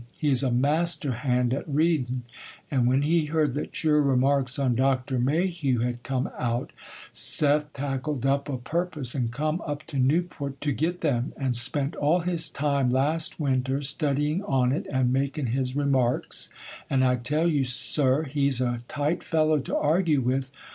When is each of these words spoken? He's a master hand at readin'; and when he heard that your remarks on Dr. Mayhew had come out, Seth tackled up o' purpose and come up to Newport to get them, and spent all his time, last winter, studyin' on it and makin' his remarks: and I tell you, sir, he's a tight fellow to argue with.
He's 0.17 0.41
a 0.41 0.49
master 0.49 1.11
hand 1.11 1.53
at 1.53 1.69
readin'; 1.69 2.23
and 2.71 2.87
when 2.87 3.03
he 3.03 3.25
heard 3.25 3.53
that 3.53 3.83
your 3.83 4.01
remarks 4.01 4.57
on 4.57 4.73
Dr. 4.73 5.19
Mayhew 5.19 5.81
had 5.81 6.01
come 6.01 6.31
out, 6.39 6.71
Seth 7.13 7.71
tackled 7.71 8.25
up 8.25 8.49
o' 8.49 8.57
purpose 8.57 9.13
and 9.13 9.29
come 9.29 9.61
up 9.63 9.83
to 9.85 9.99
Newport 9.99 10.59
to 10.61 10.71
get 10.71 11.01
them, 11.01 11.33
and 11.37 11.55
spent 11.55 11.95
all 11.97 12.21
his 12.21 12.49
time, 12.49 12.89
last 12.89 13.39
winter, 13.39 13.83
studyin' 13.83 14.41
on 14.41 14.71
it 14.71 14.87
and 14.91 15.13
makin' 15.13 15.45
his 15.53 15.75
remarks: 15.75 16.49
and 16.89 17.05
I 17.05 17.17
tell 17.17 17.47
you, 17.47 17.63
sir, 17.63 18.23
he's 18.23 18.59
a 18.59 18.81
tight 18.87 19.21
fellow 19.21 19.59
to 19.59 19.77
argue 19.77 20.21
with. 20.21 20.51